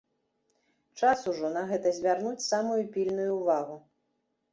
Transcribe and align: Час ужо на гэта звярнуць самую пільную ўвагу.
Час 1.01 1.19
ужо 1.31 1.51
на 1.57 1.61
гэта 1.71 1.91
звярнуць 1.97 2.45
самую 2.47 2.79
пільную 2.97 3.29
ўвагу. 3.37 3.77